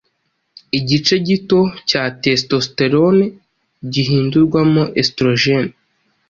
[0.77, 3.23] igice gito cya testosterone
[3.93, 5.73] gihindurwamo estrogene